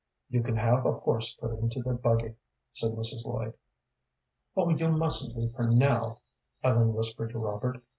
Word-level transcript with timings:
"You 0.31 0.41
can 0.41 0.55
have 0.55 0.83
a 0.87 0.93
horse 0.93 1.33
put 1.35 1.59
into 1.59 1.83
the 1.83 1.93
buggy," 1.93 2.33
said 2.73 2.93
Mrs. 2.93 3.23
Lloyd. 3.23 3.53
"Oh, 4.57 4.69
you 4.69 4.87
mustn't 4.89 5.37
leave 5.37 5.53
her 5.53 5.67
now," 5.69 6.21
Ellen 6.63 6.95
whispered 6.95 7.29
to 7.33 7.37
Robert. 7.37 7.83